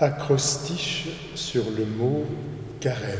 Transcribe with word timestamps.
acrostiche 0.00 1.08
sur 1.34 1.64
le 1.76 1.84
mot 1.84 2.24
carême. 2.80 3.18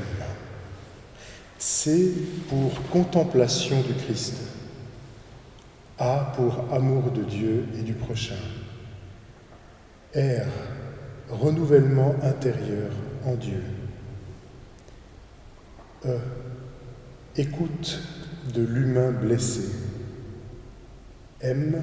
C 1.59 2.15
pour 2.49 2.73
contemplation 2.91 3.81
du 3.83 3.95
Christ. 3.95 4.37
A 5.99 6.33
pour 6.37 6.73
amour 6.73 7.11
de 7.11 7.23
Dieu 7.23 7.67
et 7.77 7.83
du 7.83 7.95
prochain. 7.95 8.37
R, 10.15 10.47
renouvellement 11.29 12.15
intérieur 12.23 12.93
en 13.27 13.35
Dieu. 13.35 13.63
E, 16.07 16.17
écoute 17.37 18.01
de 18.55 18.63
l'humain 18.63 19.11
blessé. 19.11 19.69
M, 21.41 21.83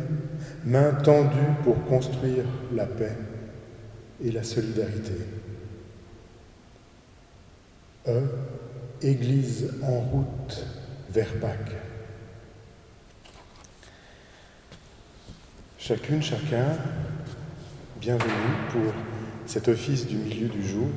main 0.64 0.92
tendue 1.04 1.54
pour 1.64 1.84
construire 1.84 2.46
la 2.74 2.86
paix 2.86 3.16
et 4.24 4.32
la 4.32 4.44
solidarité. 4.44 5.14
E, 8.08 8.22
Église 9.02 9.74
en 9.84 10.00
route 10.00 10.66
vers 11.10 11.34
Pâques. 11.40 11.76
Chacune, 15.78 16.22
chacun, 16.22 16.78
bienvenue 18.00 18.32
pour 18.72 18.94
cet 19.46 19.68
office 19.68 20.08
du 20.08 20.16
milieu 20.16 20.48
du 20.48 20.66
jour 20.66 20.90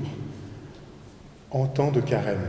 en 1.51 1.67
temps 1.67 1.91
de 1.91 2.01
carême. 2.01 2.49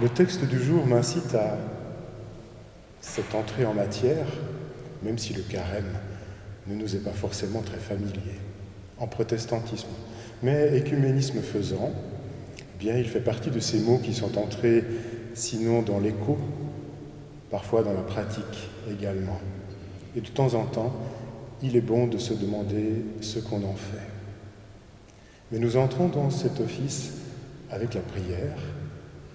Le 0.00 0.08
texte 0.08 0.44
du 0.44 0.62
jour 0.62 0.86
m'incite 0.86 1.34
à 1.34 1.58
cette 3.00 3.34
entrée 3.34 3.66
en 3.66 3.74
matière, 3.74 4.26
même 5.02 5.18
si 5.18 5.34
le 5.34 5.42
carême 5.42 5.98
ne 6.66 6.74
nous 6.74 6.94
est 6.94 7.00
pas 7.00 7.12
forcément 7.12 7.62
très 7.62 7.78
familier, 7.78 8.38
en 8.98 9.06
protestantisme. 9.06 9.88
Mais 10.42 10.76
écuménisme 10.76 11.40
faisant, 11.40 11.90
bien 12.78 12.96
il 12.96 13.06
fait 13.08 13.20
partie 13.20 13.50
de 13.50 13.60
ces 13.60 13.80
mots 13.80 13.98
qui 13.98 14.14
sont 14.14 14.38
entrés, 14.38 14.84
sinon 15.34 15.82
dans 15.82 15.98
l'écho, 15.98 16.38
parfois 17.50 17.82
dans 17.82 17.92
la 17.92 18.02
pratique 18.02 18.70
également. 18.90 19.40
Et 20.16 20.20
de 20.20 20.28
temps 20.28 20.54
en 20.54 20.64
temps, 20.64 20.92
il 21.62 21.76
est 21.76 21.80
bon 21.80 22.06
de 22.06 22.18
se 22.18 22.34
demander 22.34 23.04
ce 23.20 23.38
qu'on 23.38 23.62
en 23.64 23.74
fait. 23.74 24.08
Mais 25.50 25.58
nous 25.58 25.76
entrons 25.76 26.08
dans 26.08 26.30
cet 26.30 26.60
office 26.60 27.12
avec 27.70 27.94
la 27.94 28.00
prière, 28.00 28.56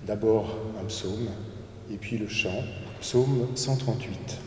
d'abord 0.06 0.58
un 0.82 0.86
psaume, 0.86 1.28
et 1.92 1.98
puis 1.98 2.18
le 2.18 2.28
chant, 2.28 2.64
psaume 3.00 3.48
138. 3.56 4.47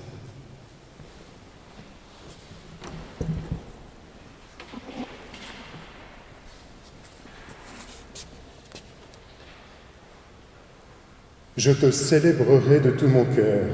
Je 11.60 11.72
te 11.72 11.90
célébrerai 11.90 12.80
de 12.80 12.90
tout 12.90 13.06
mon 13.06 13.26
cœur. 13.26 13.66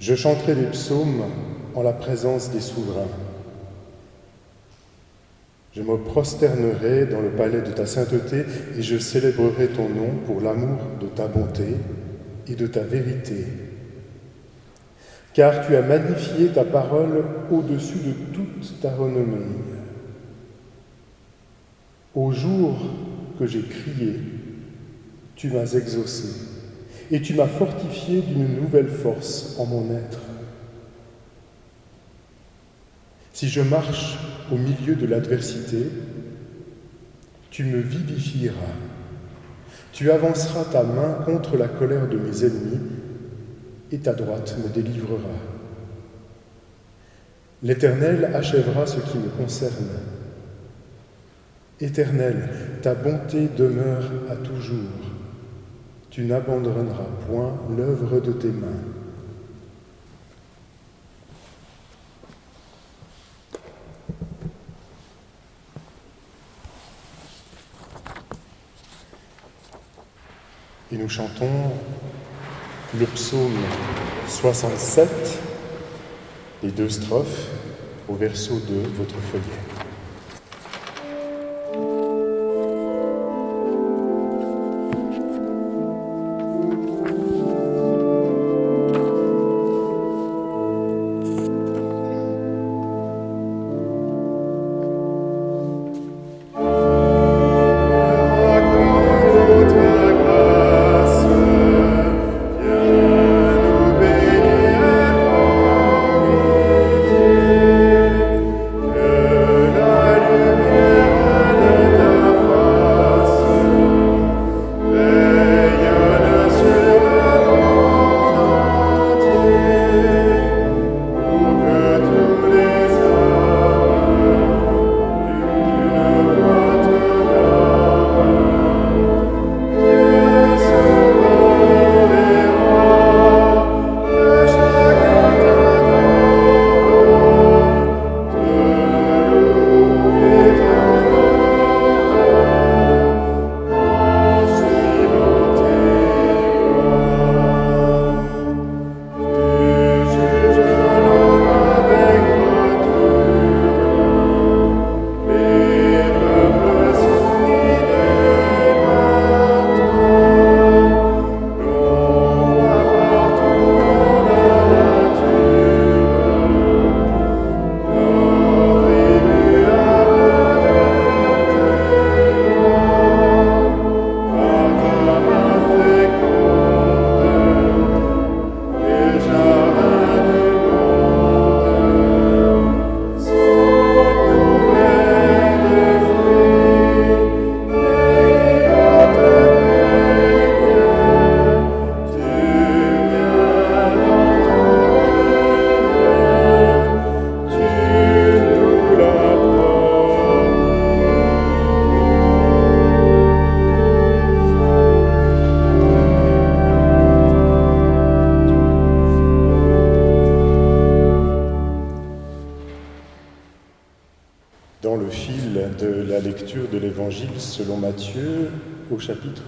Je 0.00 0.16
chanterai 0.16 0.56
des 0.56 0.66
psaumes 0.66 1.22
en 1.72 1.84
la 1.84 1.92
présence 1.92 2.50
des 2.50 2.60
souverains. 2.60 3.12
Je 5.72 5.82
me 5.82 5.98
prosternerai 5.98 7.06
dans 7.06 7.20
le 7.20 7.30
palais 7.30 7.60
de 7.60 7.70
ta 7.70 7.86
sainteté 7.86 8.44
et 8.76 8.82
je 8.82 8.98
célébrerai 8.98 9.68
ton 9.68 9.88
nom 9.88 10.10
pour 10.26 10.40
l'amour 10.40 10.80
de 11.00 11.06
ta 11.06 11.28
bonté 11.28 11.76
et 12.48 12.56
de 12.56 12.66
ta 12.66 12.80
vérité. 12.80 13.46
Car 15.32 15.64
tu 15.64 15.76
as 15.76 15.82
magnifié 15.82 16.48
ta 16.48 16.64
parole 16.64 17.24
au-dessus 17.52 17.98
de 17.98 18.34
toute 18.34 18.80
ta 18.80 18.90
renommée. 18.96 19.46
Au 22.16 22.32
jour 22.32 22.80
que 23.38 23.46
j'ai 23.46 23.62
crié, 23.62 24.14
tu 25.40 25.48
m'as 25.48 25.72
exaucé 25.72 26.28
et 27.10 27.22
tu 27.22 27.32
m'as 27.32 27.46
fortifié 27.46 28.20
d'une 28.20 28.60
nouvelle 28.60 28.90
force 28.90 29.56
en 29.58 29.64
mon 29.64 29.90
être. 29.96 30.20
Si 33.32 33.48
je 33.48 33.62
marche 33.62 34.18
au 34.52 34.58
milieu 34.58 34.96
de 34.96 35.06
l'adversité, 35.06 35.86
tu 37.50 37.64
me 37.64 37.78
vivifieras. 37.78 38.74
Tu 39.94 40.10
avanceras 40.10 40.64
ta 40.64 40.82
main 40.82 41.22
contre 41.24 41.56
la 41.56 41.68
colère 41.68 42.06
de 42.06 42.18
mes 42.18 42.44
ennemis 42.44 42.80
et 43.92 43.98
ta 43.98 44.12
droite 44.12 44.58
me 44.62 44.68
délivrera. 44.68 45.38
L'Éternel 47.62 48.30
achèvera 48.34 48.86
ce 48.86 49.00
qui 49.00 49.16
me 49.16 49.28
concerne. 49.28 49.88
Éternel, 51.80 52.50
ta 52.82 52.94
bonté 52.94 53.48
demeure 53.56 54.04
à 54.28 54.36
toujours 54.36 54.99
tu 56.10 56.24
n'abandonneras 56.24 57.06
point 57.28 57.56
l'œuvre 57.76 58.18
de 58.18 58.32
tes 58.32 58.48
mains. 58.48 58.66
Et 70.92 70.96
nous 70.96 71.08
chantons 71.08 71.46
le 72.98 73.06
psaume 73.06 73.54
67, 74.26 75.08
les 76.64 76.72
deux 76.72 76.88
strophes 76.88 77.46
au 78.08 78.14
verso 78.14 78.54
de 78.54 78.80
votre 78.96 79.14
feuillet. 79.20 79.89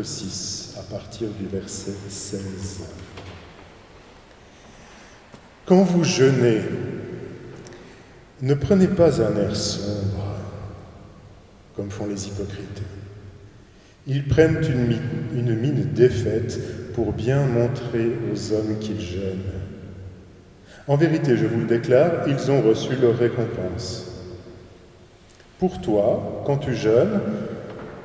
Chapitre 0.03 0.05
6, 0.05 0.75
à 0.79 0.83
partir 0.83 1.29
du 1.39 1.47
verset 1.47 1.93
16. 2.09 2.41
Quand 5.67 5.83
vous 5.83 6.05
jeûnez, 6.05 6.61
ne 8.41 8.55
prenez 8.55 8.89
pas 8.89 9.23
un 9.23 9.37
air 9.37 9.55
sombre, 9.55 10.37
comme 11.77 11.91
font 11.91 12.07
les 12.07 12.27
hypocrites. 12.27 12.83
Ils 14.07 14.27
prennent 14.27 14.61
une 15.35 15.55
mine 15.55 15.93
défaite 15.95 16.93
pour 16.95 17.13
bien 17.13 17.47
montrer 17.47 18.11
aux 18.33 18.53
hommes 18.53 18.79
qu'ils 18.81 19.01
jeûnent. 19.01 19.53
En 20.89 20.97
vérité, 20.97 21.37
je 21.37 21.47
vous 21.47 21.61
le 21.61 21.67
déclare, 21.67 22.27
ils 22.27 22.51
ont 22.51 22.61
reçu 22.61 22.97
leur 22.97 23.17
récompense. 23.17 24.11
Pour 25.61 25.81
toi, 25.81 26.43
quand 26.45 26.57
tu 26.57 26.75
jeûnes, 26.75 27.21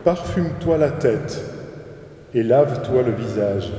parfume-toi 0.04 0.78
la 0.78 0.92
tête 0.92 1.42
et 2.34 2.44
lave-toi 2.44 3.04
le 3.04 3.12
visage, 3.12 3.72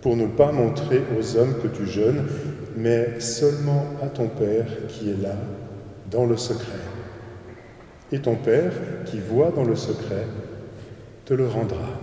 pour 0.00 0.16
ne 0.16 0.26
pas 0.26 0.52
montrer 0.52 1.02
aux 1.18 1.36
hommes 1.36 1.54
que 1.62 1.68
tu 1.68 1.86
jeûnes, 1.86 2.22
mais 2.76 3.18
seulement 3.20 3.86
à 4.02 4.06
ton 4.06 4.28
Père 4.28 4.66
qui 4.88 5.10
est 5.10 5.22
là, 5.22 5.34
dans 6.10 6.26
le 6.26 6.36
secret. 6.36 6.78
Et 8.12 8.20
ton 8.20 8.36
Père, 8.36 8.72
qui 9.06 9.18
voit 9.18 9.50
dans 9.50 9.64
le 9.64 9.74
secret, 9.74 10.26
te 11.24 11.34
le 11.34 11.46
rendra. 11.46 11.95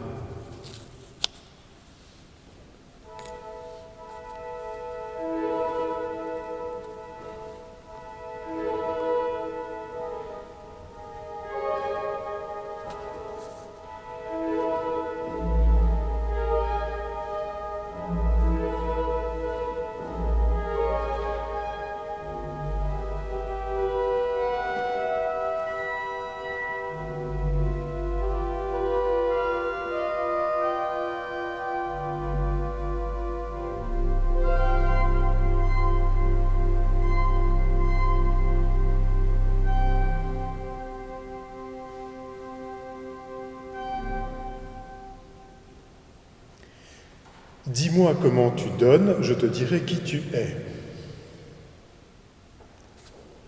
Dis-moi 47.93 48.17
comment 48.19 48.49
tu 48.49 48.69
donnes, 48.79 49.17
je 49.21 49.35
te 49.35 49.45
dirai 49.45 49.81
qui 49.81 49.97
tu 49.97 50.23
es. 50.33 50.57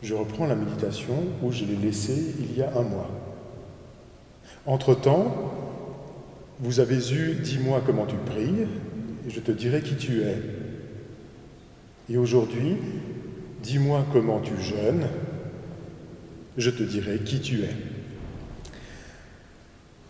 Je 0.03 0.13
reprends 0.13 0.45
la 0.45 0.53
méditation 0.53 1.15
où 1.41 1.51
je 1.51 1.65
l'ai 1.65 1.75
laissée 1.75 2.35
il 2.39 2.55
y 2.55 2.61
a 2.61 2.69
un 2.77 2.83
mois. 2.83 3.09
Entre-temps, 4.67 5.51
vous 6.59 6.79
avez 6.79 7.11
eu 7.11 7.39
Dis-moi 7.41 7.81
comment 7.87 8.05
tu 8.05 8.17
pries, 8.17 8.67
et 9.27 9.31
je 9.31 9.39
te 9.39 9.51
dirai 9.51 9.81
qui 9.81 9.95
tu 9.95 10.21
es. 10.21 10.39
Et 12.11 12.17
aujourd'hui, 12.19 12.77
Dis-moi 13.63 14.05
comment 14.13 14.41
tu 14.41 14.53
jeûnes, 14.61 15.07
je 16.55 16.69
te 16.69 16.83
dirai 16.83 17.17
qui 17.17 17.39
tu 17.39 17.63
es. 17.63 17.75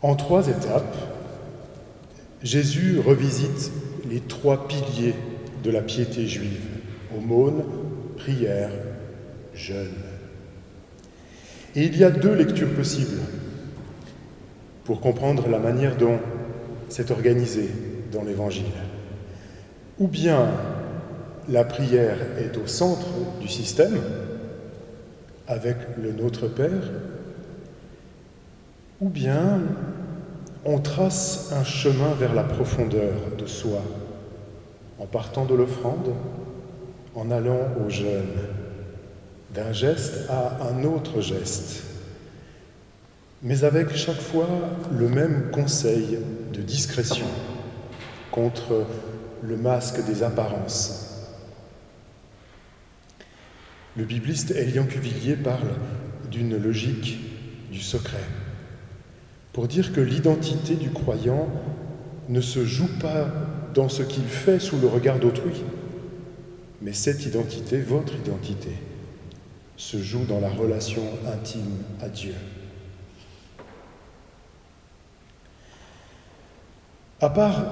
En 0.02 0.18
trois 0.18 0.50
étapes, 0.50 0.98
Jésus 2.44 3.00
revisite 3.00 3.72
les 4.10 4.20
trois 4.20 4.68
piliers 4.68 5.16
de 5.64 5.72
la 5.72 5.82
piété 5.82 6.28
juive, 6.28 6.68
aumône, 7.16 7.64
prière, 8.18 8.72
jeûne. 9.54 9.94
Et 11.76 11.86
il 11.86 11.98
y 11.98 12.04
a 12.04 12.10
deux 12.10 12.34
lectures 12.34 12.74
possibles 12.74 13.20
pour 14.84 15.02
comprendre 15.02 15.50
la 15.50 15.60
manière 15.60 15.98
dont 15.98 16.20
c'est 16.90 17.12
organisé 17.12 17.70
dans 18.12 18.24
l'Évangile. 18.24 18.66
Ou 20.00 20.08
bien 20.08 20.48
la 21.50 21.64
prière 21.64 22.18
est 22.38 22.58
au 22.58 22.68
centre 22.68 23.08
du 23.42 23.48
système, 23.48 23.98
avec 25.48 25.78
le 26.02 26.12
Notre 26.12 26.48
Père, 26.48 26.92
ou 29.00 29.10
bien 29.10 29.62
on 30.66 30.80
trace 30.80 31.52
un 31.54 31.64
chemin 31.64 32.14
vers 32.16 32.34
la 32.34 32.44
profondeur 32.44 33.14
de 33.38 33.46
soi, 33.46 33.82
en 34.98 35.06
partant 35.06 35.46
de 35.46 35.54
l'offrande, 35.54 36.16
en 37.14 37.30
allant 37.30 37.68
au 37.86 37.90
jeûne, 37.90 38.40
d'un 39.54 39.72
geste 39.72 40.28
à 40.28 40.58
un 40.68 40.84
autre 40.84 41.22
geste, 41.22 41.84
mais 43.44 43.64
avec 43.64 43.96
chaque 43.96 44.20
fois 44.20 44.50
le 44.92 45.08
même 45.08 45.52
conseil 45.52 46.18
de 46.52 46.62
discrétion 46.62 47.28
contre 48.32 48.86
le 49.44 49.56
masque 49.56 50.04
des 50.06 50.24
apparences. 50.24 51.30
Le 53.96 54.04
bibliste 54.04 54.52
Elian 54.52 54.86
Cuvillier 54.86 55.36
parle 55.36 55.70
d'une 56.32 56.58
logique 56.58 57.20
du 57.72 57.80
secret 57.80 58.18
pour 59.56 59.70
dire 59.70 59.94
que 59.94 60.02
l'identité 60.02 60.76
du 60.76 60.90
croyant 60.90 61.48
ne 62.28 62.42
se 62.42 62.66
joue 62.66 62.90
pas 63.00 63.30
dans 63.74 63.88
ce 63.88 64.04
qu'il 64.04 64.26
fait 64.26 64.60
sous 64.60 64.78
le 64.78 64.88
regard 64.88 65.18
d'autrui, 65.18 65.64
mais 66.82 66.92
cette 66.92 67.26
identité, 67.26 67.80
votre 67.80 68.14
identité, 68.16 68.72
se 69.78 69.96
joue 69.96 70.26
dans 70.26 70.42
la 70.42 70.50
relation 70.50 71.04
intime 71.34 71.72
à 72.02 72.10
Dieu. 72.10 72.34
À 77.22 77.30
part 77.30 77.64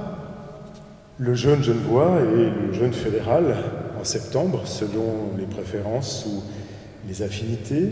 le 1.18 1.36
jeune 1.36 1.62
Genevois 1.62 2.22
et 2.22 2.50
le 2.50 2.72
jeune 2.72 2.94
fédéral 2.94 3.58
en 4.00 4.06
septembre, 4.06 4.66
selon 4.68 5.36
les 5.38 5.48
préférences 5.48 6.28
ou 6.28 6.44
les 7.10 7.24
affinités, 7.24 7.90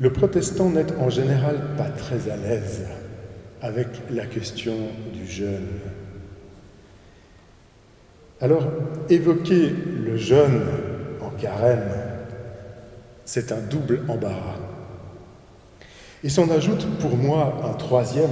le 0.00 0.12
protestant 0.12 0.70
n'est 0.70 0.92
en 0.96 1.10
général 1.10 1.60
pas 1.76 1.88
très 1.88 2.30
à 2.30 2.36
l'aise 2.36 2.82
avec 3.62 3.88
la 4.10 4.26
question 4.26 4.74
du 5.12 5.26
jeûne. 5.26 5.68
Alors, 8.40 8.64
évoquer 9.08 9.70
le 9.70 10.16
jeûne 10.16 10.62
en 11.22 11.30
carême, 11.30 11.88
c'est 13.24 13.52
un 13.52 13.60
double 13.60 14.02
embarras. 14.08 14.58
Et 16.22 16.28
s'en 16.28 16.50
ajoute 16.50 16.86
pour 16.98 17.16
moi 17.16 17.62
un 17.64 17.74
troisième, 17.74 18.30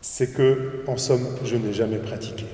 c'est 0.00 0.32
que, 0.32 0.82
en 0.86 0.96
somme, 0.96 1.26
je 1.44 1.56
n'ai 1.56 1.72
jamais 1.72 1.98
pratiqué. 1.98 2.46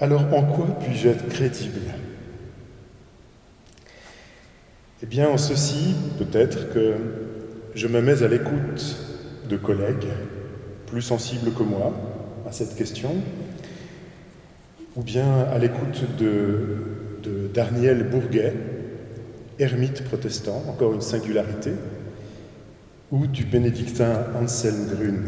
Alors, 0.00 0.22
en 0.34 0.42
quoi 0.42 0.66
puis-je 0.80 1.08
être 1.08 1.28
crédible? 1.28 1.80
Eh 5.06 5.08
bien, 5.08 5.28
en 5.28 5.38
ceci, 5.38 5.94
peut-être 6.18 6.74
que 6.74 6.94
je 7.76 7.86
me 7.86 8.00
mets 8.00 8.24
à 8.24 8.26
l'écoute 8.28 8.96
de 9.48 9.56
collègues 9.56 10.08
plus 10.86 11.00
sensibles 11.00 11.52
que 11.52 11.62
moi 11.62 11.92
à 12.44 12.50
cette 12.50 12.74
question, 12.74 13.14
ou 14.96 15.02
bien 15.02 15.42
à 15.42 15.58
l'écoute 15.58 16.16
de, 16.18 17.20
de 17.22 17.46
Daniel 17.54 18.08
Bourguet, 18.08 18.52
ermite 19.60 20.02
protestant, 20.02 20.64
encore 20.68 20.92
une 20.92 21.00
singularité, 21.00 21.70
ou 23.12 23.28
du 23.28 23.44
bénédictin 23.44 24.24
Anselm 24.34 24.88
Grün. 24.88 25.22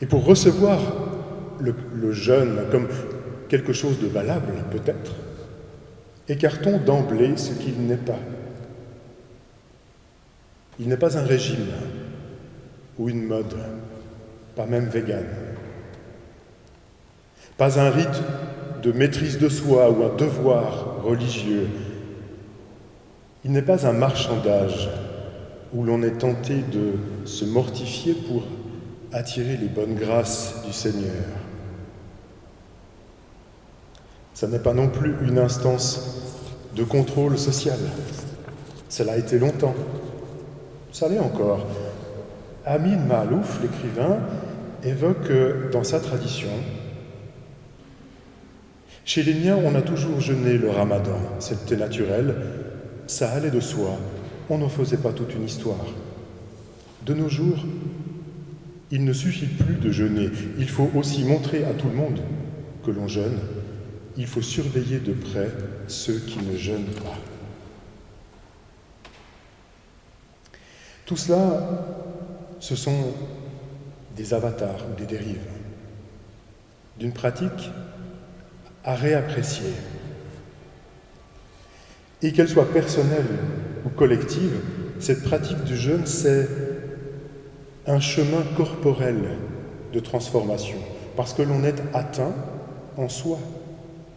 Et 0.00 0.06
pour 0.06 0.24
recevoir 0.24 0.80
le, 1.60 1.72
le 1.94 2.10
jeûne 2.10 2.62
comme 2.72 2.88
quelque 3.48 3.72
chose 3.72 4.00
de 4.00 4.08
valable, 4.08 4.54
peut-être, 4.72 5.12
Écartons 6.28 6.78
d'emblée 6.78 7.36
ce 7.36 7.52
qu'il 7.52 7.86
n'est 7.86 7.96
pas. 7.96 8.18
Il 10.78 10.88
n'est 10.88 10.96
pas 10.96 11.18
un 11.18 11.24
régime 11.24 11.66
ou 12.98 13.08
une 13.08 13.24
mode, 13.24 13.56
pas 14.54 14.66
même 14.66 14.86
vegan. 14.86 15.26
Pas 17.56 17.78
un 17.78 17.90
rite 17.90 18.22
de 18.82 18.92
maîtrise 18.92 19.38
de 19.38 19.48
soi 19.48 19.90
ou 19.90 20.04
un 20.04 20.16
devoir 20.16 21.02
religieux. 21.02 21.68
Il 23.44 23.52
n'est 23.52 23.62
pas 23.62 23.86
un 23.86 23.92
marchandage 23.92 24.88
où 25.74 25.84
l'on 25.84 26.02
est 26.02 26.18
tenté 26.18 26.54
de 26.54 27.26
se 27.26 27.44
mortifier 27.44 28.14
pour 28.14 28.44
attirer 29.12 29.56
les 29.56 29.68
bonnes 29.68 29.94
grâces 29.94 30.62
du 30.66 30.72
Seigneur. 30.72 31.41
Ce 34.34 34.46
n'est 34.46 34.58
pas 34.58 34.74
non 34.74 34.88
plus 34.88 35.14
une 35.22 35.38
instance 35.38 36.22
de 36.74 36.84
contrôle 36.84 37.38
social. 37.38 37.78
Cela 38.88 39.12
a 39.12 39.16
été 39.16 39.38
longtemps. 39.38 39.74
Ça 40.92 41.08
l'est 41.08 41.18
encore. 41.18 41.66
Amin 42.64 42.96
Mahalouf, 42.96 43.60
l'écrivain, 43.60 44.18
évoque 44.84 45.32
dans 45.72 45.84
sa 45.84 46.00
tradition 46.00 46.50
Chez 49.04 49.22
les 49.22 49.34
miens, 49.34 49.58
on 49.64 49.74
a 49.74 49.82
toujours 49.82 50.20
jeûné 50.20 50.58
le 50.58 50.70
ramadan. 50.70 51.18
C'était 51.40 51.76
naturel, 51.76 52.34
ça 53.06 53.30
allait 53.32 53.50
de 53.50 53.60
soi, 53.60 53.98
on 54.48 54.58
n'en 54.58 54.68
faisait 54.68 54.96
pas 54.96 55.12
toute 55.12 55.34
une 55.34 55.44
histoire. 55.44 55.84
De 57.04 57.14
nos 57.14 57.28
jours, 57.28 57.64
il 58.90 59.04
ne 59.04 59.12
suffit 59.12 59.46
plus 59.46 59.74
de 59.74 59.90
jeûner, 59.90 60.30
il 60.58 60.68
faut 60.68 60.90
aussi 60.94 61.24
montrer 61.24 61.64
à 61.64 61.72
tout 61.72 61.88
le 61.88 61.96
monde 61.96 62.20
que 62.84 62.90
l'on 62.90 63.08
jeûne. 63.08 63.38
Il 64.16 64.26
faut 64.26 64.42
surveiller 64.42 64.98
de 64.98 65.12
près 65.12 65.50
ceux 65.88 66.18
qui 66.18 66.38
ne 66.38 66.56
jeûnent 66.56 66.94
pas. 67.02 67.16
Tout 71.06 71.16
cela, 71.16 71.86
ce 72.60 72.76
sont 72.76 73.14
des 74.16 74.34
avatars 74.34 74.84
ou 74.90 74.94
des 74.98 75.06
dérives 75.06 75.40
d'une 76.98 77.12
pratique 77.12 77.70
à 78.84 78.94
réapprécier. 78.94 79.72
Et 82.22 82.32
qu'elle 82.32 82.48
soit 82.48 82.72
personnelle 82.72 83.26
ou 83.84 83.88
collective, 83.88 84.60
cette 85.00 85.24
pratique 85.24 85.64
du 85.64 85.76
jeûne, 85.76 86.06
c'est 86.06 86.48
un 87.86 87.98
chemin 87.98 88.42
corporel 88.56 89.38
de 89.92 90.00
transformation, 90.00 90.78
parce 91.16 91.34
que 91.34 91.42
l'on 91.42 91.64
est 91.64 91.82
atteint 91.92 92.32
en 92.96 93.08
soi. 93.08 93.38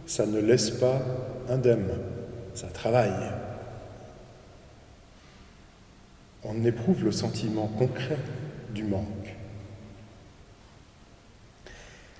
Ça 0.06 0.24
ne 0.24 0.38
laisse 0.40 0.70
pas 0.70 1.02
indemne, 1.48 1.90
ça 2.54 2.68
travaille. 2.68 3.32
On 6.44 6.64
éprouve 6.64 7.04
le 7.04 7.12
sentiment 7.12 7.66
concret 7.66 8.18
du 8.72 8.84
manque. 8.84 9.34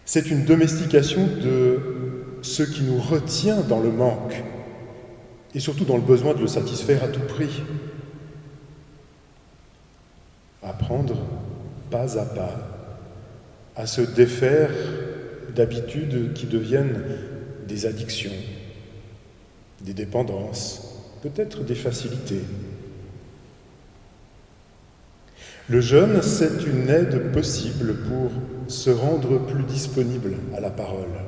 C'est 0.04 0.30
une 0.30 0.44
domestication 0.44 1.26
de 1.26 1.80
ce 2.42 2.62
qui 2.62 2.82
nous 2.82 2.98
retient 2.98 3.60
dans 3.62 3.80
le 3.80 3.90
manque 3.90 4.42
et 5.54 5.60
surtout 5.60 5.84
dans 5.84 5.96
le 5.96 6.02
besoin 6.02 6.34
de 6.34 6.40
le 6.40 6.46
satisfaire 6.46 7.04
à 7.04 7.08
tout 7.08 7.20
prix. 7.20 7.62
Apprendre 10.62 11.16
pas 11.90 12.18
à 12.18 12.24
pas 12.24 12.76
à 13.76 13.86
se 13.86 14.00
défaire 14.00 14.70
d'habitudes 15.54 16.32
qui 16.34 16.46
deviennent 16.46 17.02
des 17.66 17.86
addictions, 17.86 18.32
des 19.80 19.94
dépendances, 19.94 20.82
peut-être 21.22 21.64
des 21.64 21.74
facilités. 21.74 22.42
Le 25.68 25.80
jeûne, 25.80 26.22
c'est 26.22 26.64
une 26.64 26.88
aide 26.88 27.32
possible 27.32 27.96
pour 28.08 28.30
se 28.68 28.90
rendre 28.90 29.38
plus 29.38 29.64
disponible 29.64 30.34
à 30.56 30.60
la 30.60 30.70
parole, 30.70 31.20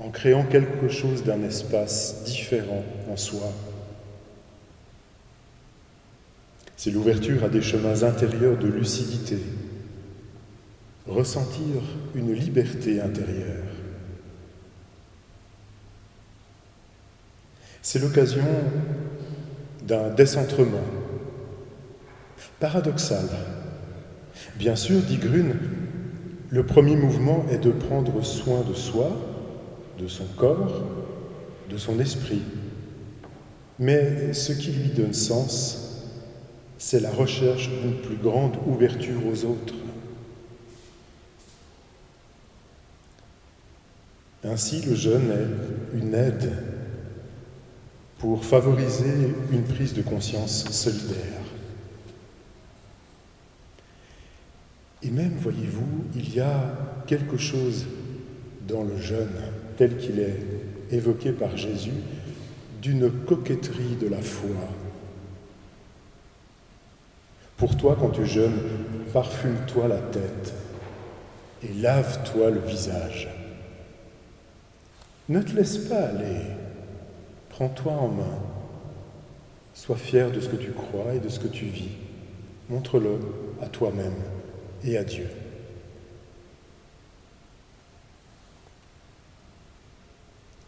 en 0.00 0.10
créant 0.10 0.44
quelque 0.44 0.88
chose 0.88 1.24
d'un 1.24 1.42
espace 1.42 2.24
différent 2.24 2.84
en 3.10 3.16
soi. 3.16 3.52
C'est 6.76 6.90
l'ouverture 6.90 7.42
à 7.42 7.48
des 7.48 7.62
chemins 7.62 8.02
intérieurs 8.02 8.58
de 8.58 8.68
lucidité, 8.68 9.38
ressentir 11.06 11.82
une 12.14 12.34
liberté 12.34 13.00
intérieure. 13.00 13.75
C'est 17.88 18.00
l'occasion 18.00 18.42
d'un 19.84 20.10
décentrement 20.12 20.82
paradoxal. 22.58 23.28
Bien 24.56 24.74
sûr, 24.74 25.00
dit 25.02 25.18
Grune, 25.18 25.54
le 26.50 26.66
premier 26.66 26.96
mouvement 26.96 27.46
est 27.48 27.58
de 27.58 27.70
prendre 27.70 28.24
soin 28.24 28.62
de 28.68 28.74
soi, 28.74 29.12
de 30.00 30.08
son 30.08 30.24
corps, 30.36 30.82
de 31.70 31.76
son 31.76 32.00
esprit. 32.00 32.42
Mais 33.78 34.32
ce 34.32 34.52
qui 34.52 34.72
lui 34.72 34.88
donne 34.88 35.14
sens, 35.14 36.08
c'est 36.78 36.98
la 36.98 37.12
recherche 37.12 37.70
d'une 37.70 37.98
plus 37.98 38.16
grande 38.16 38.56
ouverture 38.66 39.24
aux 39.32 39.44
autres. 39.44 39.74
Ainsi, 44.42 44.80
le 44.84 44.96
jeûne 44.96 45.30
est 45.30 45.98
une 45.98 46.14
aide 46.16 46.75
pour 48.18 48.44
favoriser 48.44 49.34
une 49.52 49.64
prise 49.64 49.94
de 49.94 50.02
conscience 50.02 50.64
solidaire. 50.70 51.42
Et 55.02 55.10
même, 55.10 55.36
voyez-vous, 55.38 56.04
il 56.14 56.34
y 56.34 56.40
a 56.40 56.74
quelque 57.06 57.36
chose 57.36 57.86
dans 58.66 58.82
le 58.82 58.98
jeûne, 58.98 59.40
tel 59.76 59.98
qu'il 59.98 60.18
est 60.18 60.40
évoqué 60.90 61.32
par 61.32 61.56
Jésus, 61.56 61.92
d'une 62.80 63.10
coquetterie 63.10 63.96
de 64.00 64.08
la 64.08 64.20
foi. 64.20 64.56
Pour 67.56 67.76
toi, 67.76 67.96
quand 67.98 68.10
tu 68.10 68.26
jeûnes, 68.26 68.60
parfume-toi 69.12 69.88
la 69.88 69.98
tête 69.98 70.54
et 71.62 71.72
lave-toi 71.74 72.50
le 72.50 72.60
visage. 72.60 73.28
Ne 75.28 75.40
te 75.40 75.52
laisse 75.52 75.78
pas 75.78 76.00
aller, 76.00 76.42
prends-toi 77.56 77.92
en 77.92 78.08
main, 78.08 78.38
sois 79.72 79.96
fier 79.96 80.30
de 80.30 80.40
ce 80.40 80.48
que 80.50 80.56
tu 80.56 80.72
crois 80.72 81.14
et 81.14 81.20
de 81.20 81.30
ce 81.30 81.40
que 81.40 81.48
tu 81.48 81.64
vis, 81.64 81.88
montre-le 82.68 83.18
à 83.62 83.66
toi-même 83.66 84.12
et 84.84 84.98
à 84.98 85.04
Dieu. 85.04 85.26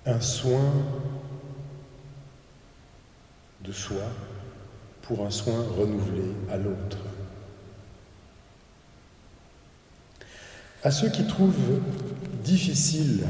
Un 0.06 0.18
soin 0.22 0.72
de 3.62 3.72
soi 3.72 4.04
pour 5.02 5.26
un 5.26 5.30
soin 5.30 5.62
renouvelé 5.76 6.32
à 6.50 6.56
l'autre. 6.56 6.96
À 10.82 10.90
ceux 10.90 11.10
qui 11.10 11.26
trouvent 11.26 11.82
difficile 12.42 13.26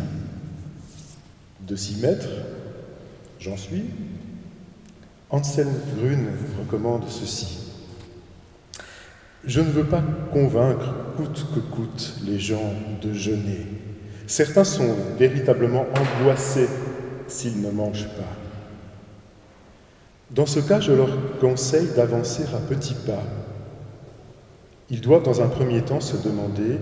de 1.63 1.75
s'y 1.75 1.97
mettre, 1.97 2.29
j'en 3.39 3.57
suis, 3.57 3.85
Anselm 5.31 5.73
Grune 5.97 6.29
recommande 6.59 7.05
ceci. 7.09 7.59
Je 9.45 9.61
ne 9.61 9.71
veux 9.71 9.85
pas 9.85 10.03
convaincre 10.33 10.95
coûte 11.17 11.47
que 11.55 11.61
coûte 11.61 12.15
les 12.25 12.39
gens 12.39 12.73
de 13.03 13.13
jeûner. 13.13 13.67
Certains 14.27 14.65
sont 14.65 14.95
véritablement 15.19 15.87
angoissés 15.95 16.69
s'ils 17.29 17.63
ne 17.63 17.71
mangent 17.71 18.09
pas. 18.09 18.37
Dans 20.31 20.47
ce 20.47 20.61
cas, 20.61 20.81
je 20.81 20.93
leur 20.93 21.39
conseille 21.41 21.89
d'avancer 21.97 22.45
à 22.55 22.59
petits 22.59 22.97
pas. 23.07 23.23
Ils 24.91 25.01
doivent 25.01 25.23
dans 25.23 25.41
un 25.41 25.49
premier 25.49 25.83
temps 25.83 26.01
se 26.01 26.17
demander 26.17 26.79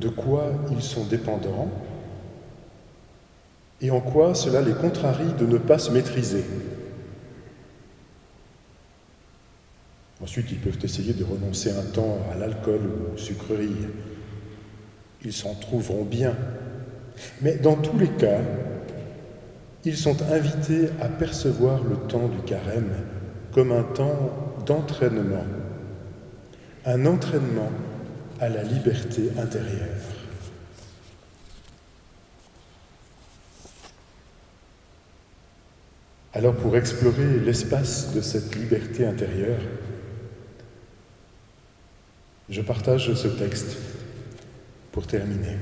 de 0.00 0.08
quoi 0.08 0.44
ils 0.70 0.82
sont 0.82 1.04
dépendants 1.04 1.70
et 3.80 3.90
en 3.90 4.00
quoi 4.00 4.34
cela 4.34 4.60
les 4.60 4.74
contrarie 4.74 5.32
de 5.38 5.46
ne 5.46 5.58
pas 5.58 5.78
se 5.78 5.90
maîtriser. 5.90 6.44
Ensuite, 10.22 10.52
ils 10.52 10.58
peuvent 10.58 10.78
essayer 10.82 11.14
de 11.14 11.24
renoncer 11.24 11.70
un 11.70 11.82
temps 11.82 12.18
à 12.30 12.36
l'alcool 12.36 12.80
ou 12.80 13.14
aux 13.14 13.18
sucreries. 13.18 13.88
Ils 15.24 15.32
s'en 15.32 15.54
trouveront 15.54 16.04
bien. 16.04 16.36
Mais 17.40 17.56
dans 17.56 17.76
tous 17.76 17.98
les 17.98 18.08
cas, 18.08 18.40
ils 19.84 19.96
sont 19.96 20.16
invités 20.30 20.90
à 21.00 21.08
percevoir 21.08 21.82
le 21.84 21.96
temps 21.96 22.28
du 22.28 22.40
carême 22.42 22.92
comme 23.52 23.72
un 23.72 23.82
temps 23.82 24.58
d'entraînement, 24.66 25.44
un 26.84 27.06
entraînement 27.06 27.70
à 28.40 28.48
la 28.50 28.62
liberté 28.62 29.30
intérieure. 29.38 30.09
Alors 36.32 36.54
pour 36.54 36.76
explorer 36.76 37.40
l'espace 37.40 38.14
de 38.14 38.20
cette 38.20 38.54
liberté 38.54 39.04
intérieure, 39.04 39.60
je 42.48 42.60
partage 42.60 43.12
ce 43.14 43.26
texte 43.26 43.76
pour 44.92 45.08
terminer. 45.08 45.56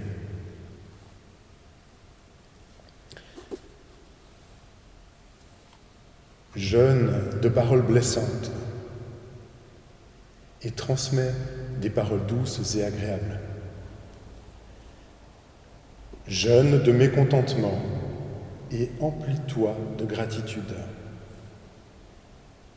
Jeûne 6.54 7.12
de 7.40 7.48
paroles 7.48 7.82
blessantes 7.82 8.50
et 10.62 10.70
transmet 10.70 11.32
des 11.80 11.90
paroles 11.90 12.26
douces 12.26 12.74
et 12.74 12.84
agréables. 12.84 13.40
Jeûne 16.26 16.82
de 16.82 16.92
mécontentement 16.92 17.80
et 18.72 18.90
emplis-toi 19.00 19.76
de 19.98 20.04
gratitude. 20.04 20.74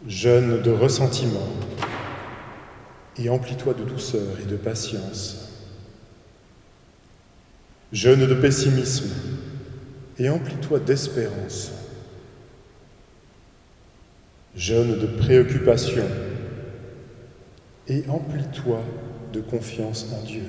Jeûne 0.08 0.62
de 0.62 0.72
ressentiment 0.72 1.48
et 3.18 3.30
emplis-toi 3.30 3.74
de 3.74 3.84
douceur 3.84 4.40
et 4.42 4.50
de 4.50 4.56
patience. 4.56 5.50
Jeûne 7.92 8.26
de 8.26 8.34
pessimisme 8.34 9.10
et 10.18 10.30
emplis-toi 10.30 10.80
d'espérance. 10.80 11.72
Jeûne 14.56 14.98
de 14.98 15.08
préoccupation 15.08 16.06
et 17.88 18.04
emplis-toi 18.10 18.82
de 19.34 19.42
confiance 19.42 20.08
en 20.14 20.24
Dieu. 20.24 20.46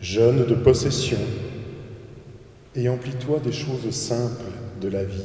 Jeûne 0.00 0.46
de 0.46 0.54
possession 0.54 1.18
et 2.74 2.88
emplis-toi 2.88 3.40
des 3.40 3.52
choses 3.52 3.90
simples 3.90 4.52
de 4.80 4.88
la 4.88 5.04
vie. 5.04 5.22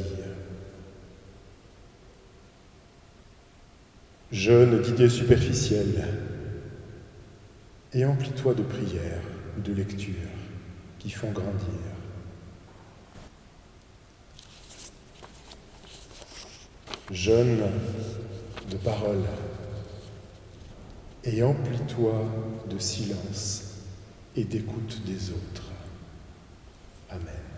Jeûne 4.32 4.82
d'idées 4.82 5.10
superficielles 5.10 6.08
et 7.93 8.06
emplis-toi 8.06 8.56
de 8.56 8.63
prières 8.63 9.21
ou 9.58 9.62
de 9.62 9.73
lectures 9.73 10.15
qui 10.97 11.12
font 11.12 11.32
grandir. 11.32 11.69
Jeûne 17.12 17.62
de 18.71 18.77
paroles 18.77 19.25
et 21.25 21.43
emplis-toi 21.43 22.25
de 22.69 22.79
silence 22.79 23.75
et 24.36 24.45
d'écoute 24.45 25.01
des 25.06 25.29
autres. 25.29 25.72
Amen. 27.13 27.52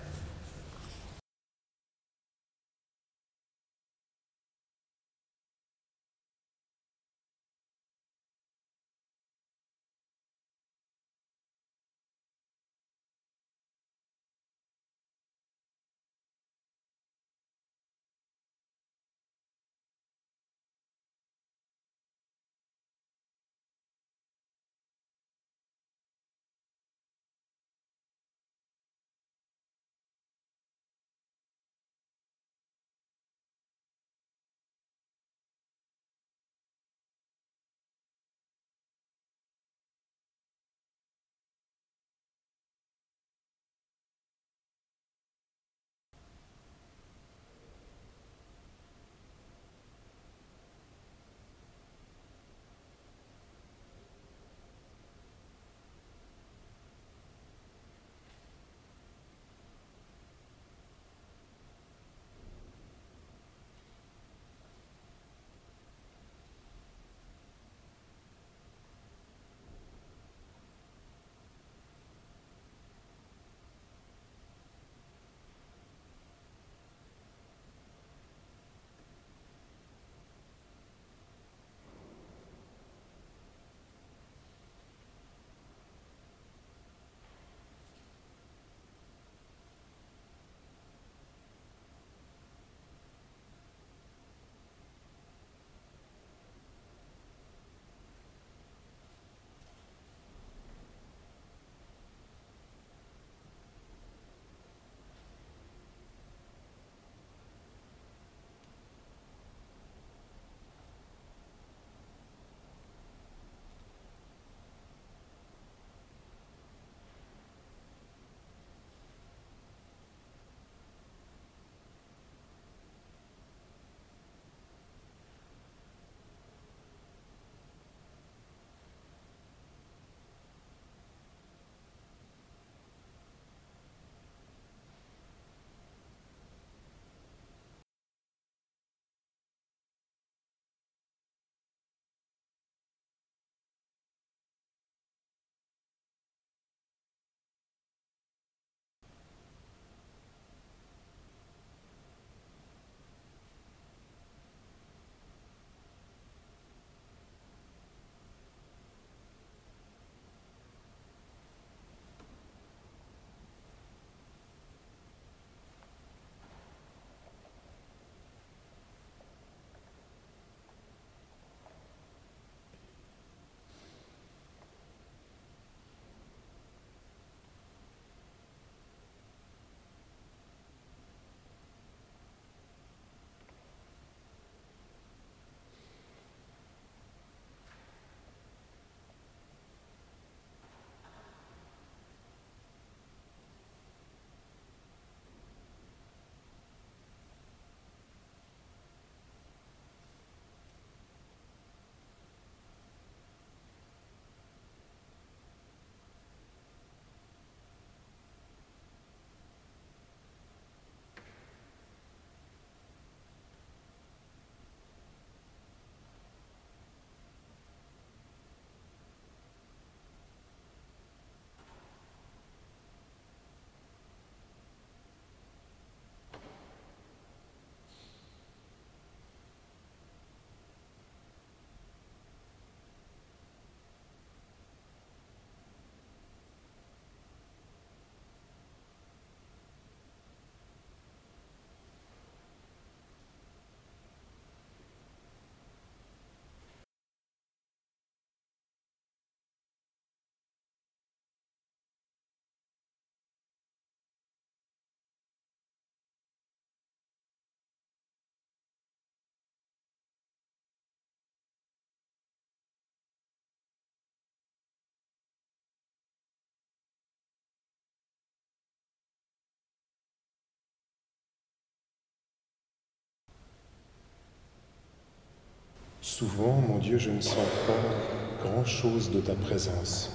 Souvent, 276.06 276.62
mon 276.62 276.78
Dieu, 276.78 277.00
je 277.00 277.10
ne 277.10 277.20
sens 277.20 277.48
pas 277.66 278.48
grand-chose 278.48 279.10
de 279.10 279.22
ta 279.22 279.34
présence. 279.34 280.12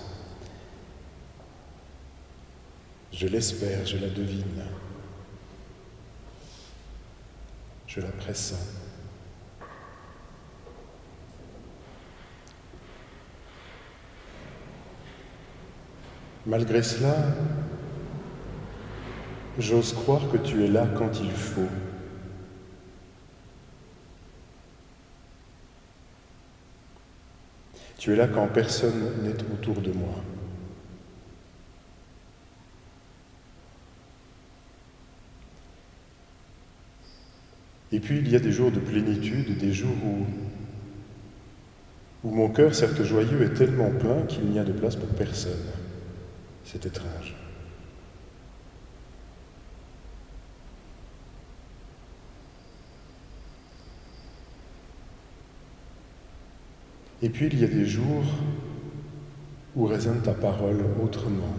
Je 3.13 3.27
l'espère, 3.27 3.85
je 3.85 3.99
la 3.99 4.09
devine. 4.09 4.63
Je 7.89 8.01
la 8.01 8.07
pressens. 8.07 8.55
Malgré 16.47 16.85
cela, 16.85 17.17
j'ose 19.59 19.93
croire 19.93 20.23
que 20.31 20.37
tu 20.37 20.65
es 20.65 20.69
là 20.69 20.87
quand 20.97 21.21
il 21.21 21.33
faut. 21.33 21.90
Tu 28.01 28.15
es 28.15 28.17
là 28.17 28.27
quand 28.29 28.49
personne 28.49 29.23
n'est 29.23 29.37
autour 29.53 29.83
de 29.83 29.93
moi. 29.93 30.15
Et 37.93 38.01
puis 38.01 38.21
il 38.21 38.31
y 38.31 38.37
a 38.37 38.39
des 38.39 38.53
jours 38.53 38.73
de 38.73 38.79
plénitude, 38.79 39.59
des 39.59 39.75
jours 39.75 39.91
où, 40.03 40.25
mon 42.27 42.49
cœur, 42.49 42.75
certes 42.75 43.03
joyeux, 43.03 43.43
est 43.43 43.53
tellement 43.53 43.91
plein 43.91 44.23
qu'il 44.23 44.47
n'y 44.47 44.59
a 44.59 44.65
de 44.65 44.73
place 44.73 44.97
pour 44.97 45.09
personne. 45.09 45.53
C'est 46.65 46.87
étrange. 46.87 47.35
Et 57.23 57.29
puis 57.29 57.49
il 57.53 57.61
y 57.61 57.65
a 57.65 57.69
des 57.69 57.85
jours 57.85 58.25
où 59.77 59.87
résonne 59.87 60.23
ta 60.23 60.33
parole 60.33 60.85
autrement. 61.03 61.55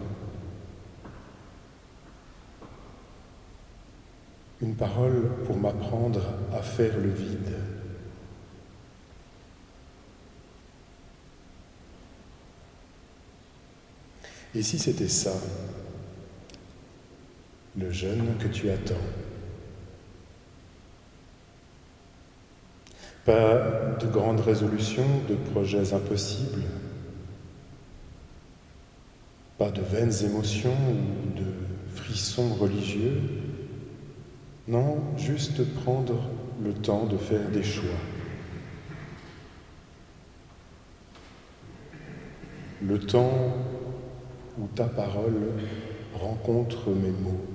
Une 4.62 4.76
parole 4.76 5.30
pour 5.46 5.58
m'apprendre 5.58 6.22
à 6.54 6.62
faire 6.62 6.98
le 6.98 7.10
vide. 7.10 7.56
Et 14.54 14.62
si 14.62 14.78
c'était 14.78 15.08
ça, 15.08 15.34
le 17.78 17.90
jeûne 17.92 18.36
que 18.38 18.48
tu 18.48 18.70
attends? 18.70 18.96
Pas 23.32 23.96
de 24.02 24.08
grandes 24.08 24.42
résolutions, 24.42 25.08
de 25.30 25.36
projets 25.36 25.94
impossibles, 25.94 26.64
pas 29.58 29.72
de 29.72 29.80
vaines 29.80 30.12
émotions 30.26 30.76
ou 30.90 31.40
de 31.40 31.46
frissons 31.96 32.54
religieux. 32.56 33.22
Non, 34.68 34.98
juste 35.16 35.64
prendre 35.76 36.20
le 36.62 36.74
temps 36.74 37.06
de 37.06 37.16
faire 37.16 37.48
des 37.52 37.64
choix. 37.64 38.02
Le 42.82 43.00
temps 43.00 43.56
où 44.60 44.68
ta 44.76 44.88
parole 44.88 45.40
rencontre 46.16 46.90
mes 46.90 47.12
mots. 47.12 47.46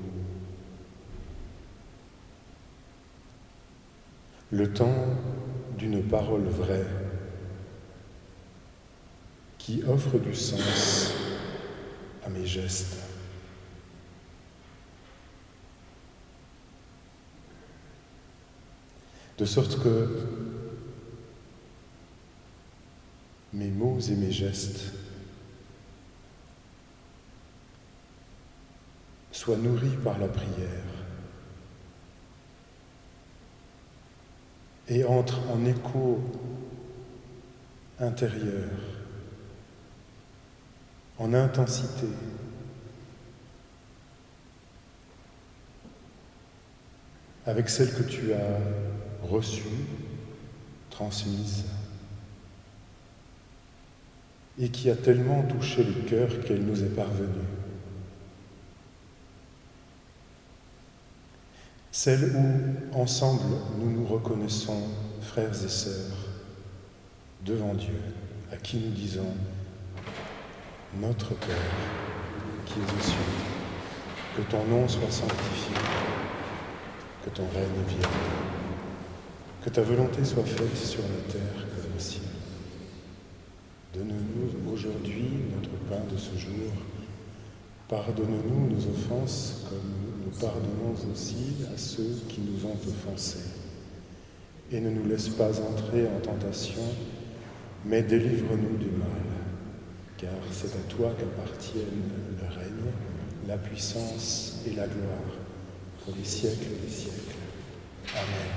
Le 4.51 4.73
temps 4.73 4.95
d'une 5.77 6.03
parole 6.03 6.45
vraie 6.45 6.87
qui 9.59 9.83
offre 9.85 10.19
du 10.19 10.35
sens 10.35 11.13
à 12.25 12.29
mes 12.29 12.47
gestes. 12.47 12.97
De 19.39 19.45
sorte 19.45 19.83
que 19.83 20.27
mes 23.53 23.71
mots 23.71 24.01
et 24.01 24.15
mes 24.15 24.33
gestes 24.33 24.93
soient 29.31 29.59
nourris 29.59 29.97
par 30.03 30.19
la 30.19 30.29
prière 30.29 30.96
et 34.89 35.05
entre 35.05 35.41
en 35.51 35.65
écho 35.65 36.21
intérieur, 37.99 38.71
en 41.19 41.35
intensité. 41.35 42.07
avec 47.47 47.69
celle 47.69 47.93
que 47.95 48.03
tu 48.03 48.33
as 48.33 48.59
reçue, 49.23 49.63
transmise, 50.91 51.65
et 54.59 54.69
qui 54.69 54.91
a 54.91 54.97
tellement 54.97 55.43
touché 55.43 55.85
le 55.85 56.09
cœur 56.09 56.29
qu'elle 56.45 56.65
nous 56.65 56.83
est 56.83 56.95
parvenue. 56.95 57.47
Celle 62.07 62.37
où, 62.37 62.97
ensemble, 63.01 63.57
nous 63.81 63.91
nous 63.91 64.07
reconnaissons 64.07 64.81
frères 65.23 65.51
et 65.51 65.69
sœurs 65.69 66.17
devant 67.45 67.75
Dieu, 67.75 68.01
à 68.53 68.57
qui 68.59 68.77
nous 68.77 68.93
disons 68.93 69.35
Notre 71.01 71.35
Père 71.35 71.57
qui 72.65 72.75
es 72.75 72.83
aux 72.85 73.03
cieux, 73.03 73.17
que 74.37 74.43
ton 74.43 74.65
nom 74.67 74.87
soit 74.87 75.11
sanctifié, 75.11 75.75
que 77.25 77.31
ton 77.31 77.49
règne 77.53 77.85
vienne, 77.89 78.09
que 79.65 79.71
ta 79.71 79.83
volonté 79.83 80.25
soit 80.25 80.45
faite 80.45 80.77
sur 80.77 81.03
la 81.03 81.33
terre 81.33 81.67
comme 81.75 81.97
au 81.97 81.99
ciel. 81.99 82.23
Donne-nous 83.95 84.73
aujourd'hui 84.73 85.29
notre 85.53 85.77
pain 85.91 86.05
de 86.09 86.17
ce 86.17 86.39
jour. 86.39 86.71
Pardonne-nous 87.89 88.77
nos 88.77 88.91
offenses 88.93 89.65
comme 89.69 90.06
nous 90.27 90.33
pardonnons 90.41 90.95
aussi 91.13 91.55
à 91.73 91.79
ceux 91.79 92.19
qui 92.29 92.41
nous 92.41 92.67
ont 92.69 92.75
offensés. 92.75 93.49
Et 94.73 94.81
ne 94.81 94.91
nous 94.91 95.09
laisse 95.09 95.29
pas 95.29 95.51
entrer 95.61 96.09
en 96.09 96.19
tentation, 96.19 96.83
mais 97.85 98.03
délivre-nous 98.03 98.77
du 98.77 98.91
mal, 98.91 99.09
car 100.19 100.33
c'est 100.51 100.75
à 100.75 100.83
toi 100.89 101.15
qu'appartiennent 101.17 102.11
le 102.41 102.49
règne, 102.49 102.93
la 103.47 103.57
puissance 103.57 104.61
et 104.67 104.71
la 104.71 104.89
gloire 104.89 105.37
pour 106.05 106.15
les 106.17 106.25
siècles 106.25 106.75
des 106.85 106.91
siècles. 106.91 107.37
Amen. 108.13 108.51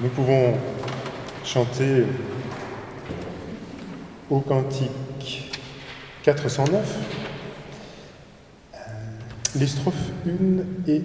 Nous 0.00 0.08
pouvons 0.08 0.54
chanter 1.44 2.04
au 4.30 4.40
cantique 4.40 5.50
409 6.22 7.13
les 9.58 9.66
strophes 9.66 10.12
1 10.26 10.30
et 10.88 11.02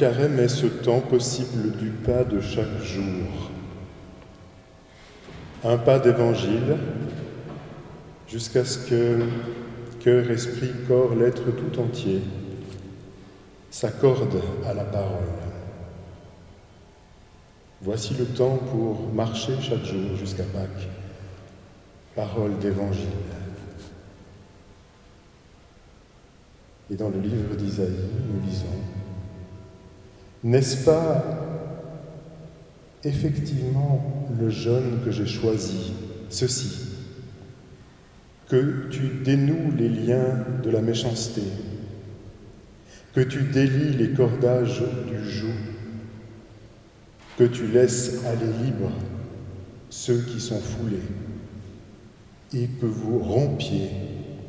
carême 0.00 0.38
est 0.38 0.48
ce 0.48 0.64
temps 0.64 1.02
possible 1.02 1.72
du 1.76 1.90
pas 1.90 2.24
de 2.24 2.40
chaque 2.40 2.80
jour. 2.82 3.50
Un 5.62 5.76
pas 5.76 5.98
d'évangile 5.98 6.78
jusqu'à 8.26 8.64
ce 8.64 8.78
que 8.78 9.18
cœur, 10.02 10.30
esprit, 10.30 10.70
corps, 10.88 11.14
l'être 11.14 11.42
tout 11.50 11.78
entier 11.78 12.22
s'accorde 13.70 14.40
à 14.66 14.72
la 14.72 14.84
parole. 14.84 15.34
Voici 17.82 18.14
le 18.14 18.24
temps 18.24 18.56
pour 18.56 19.12
marcher 19.12 19.52
chaque 19.60 19.84
jour 19.84 20.16
jusqu'à 20.16 20.44
Pâques. 20.44 20.88
Parole 22.16 22.58
d'évangile. 22.58 23.04
Et 26.90 26.94
dans 26.94 27.10
le 27.10 27.20
livre 27.20 27.54
d'Isaïe, 27.54 28.08
nous 28.32 28.48
lisons 28.48 28.99
N'est-ce 30.42 30.84
pas 30.84 31.24
effectivement 33.04 34.28
le 34.38 34.48
jeûne 34.48 35.00
que 35.04 35.10
j'ai 35.10 35.26
choisi, 35.26 35.92
ceci, 36.30 36.78
que 38.48 38.88
tu 38.90 39.22
dénoues 39.22 39.72
les 39.76 39.88
liens 39.88 40.44
de 40.62 40.70
la 40.70 40.80
méchanceté, 40.80 41.42
que 43.14 43.20
tu 43.20 43.42
délies 43.42 43.96
les 43.96 44.12
cordages 44.12 44.82
du 45.08 45.28
joug, 45.28 45.48
que 47.36 47.44
tu 47.44 47.66
laisses 47.66 48.24
aller 48.26 48.64
libres 48.64 48.92
ceux 49.90 50.22
qui 50.22 50.40
sont 50.40 50.60
foulés, 50.60 51.02
et 52.54 52.66
que 52.80 52.86
vous 52.86 53.18
rompiez 53.18 53.90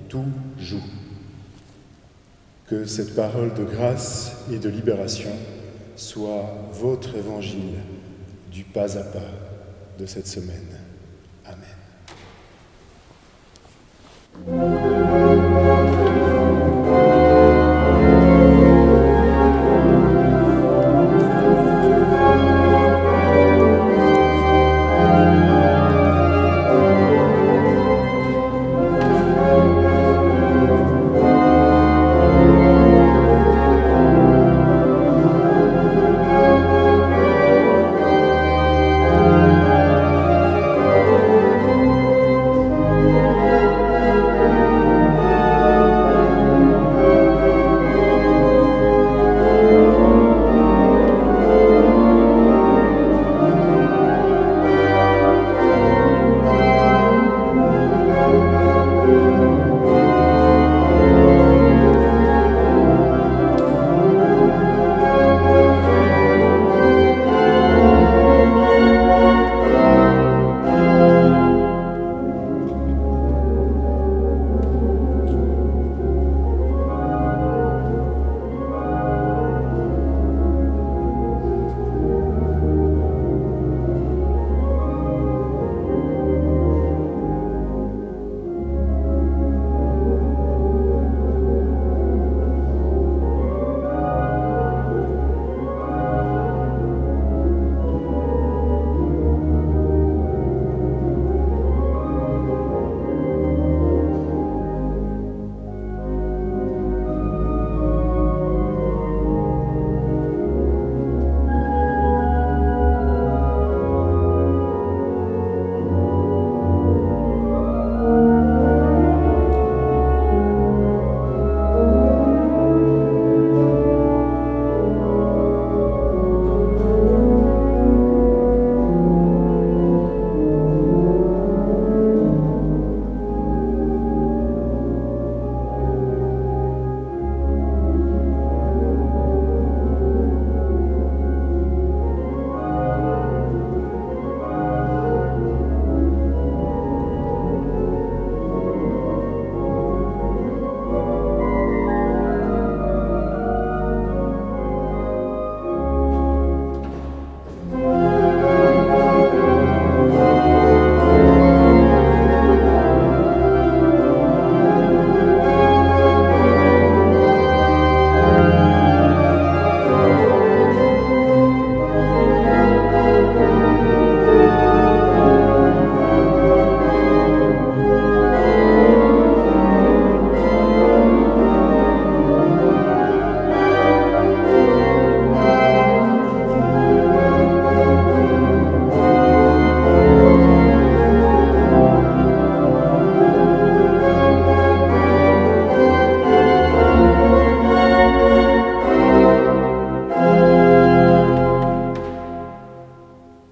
tout 0.08 0.26
joug. 0.58 0.82
Que 2.68 2.86
cette 2.86 3.16
parole 3.16 3.54
de 3.54 3.64
grâce 3.66 4.38
et 4.52 4.58
de 4.58 4.70
libération 4.70 5.32
soit 6.02 6.46
votre 6.74 7.16
évangile 7.16 7.78
du 8.52 8.64
pas 8.64 8.98
à 8.98 9.04
pas 9.04 9.20
de 10.00 10.06
cette 10.08 10.28
semaine. 10.28 10.80
Amen. 11.46 11.78